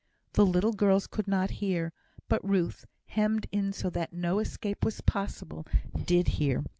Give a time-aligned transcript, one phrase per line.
[0.33, 1.93] The little girls could not hear;
[2.27, 5.63] but Ruth, hemmed in so that no escape was possible,
[6.05, 6.63] did hear.